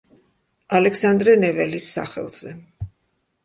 [0.79, 2.59] ალექსანდრე ნეველის სახელზე.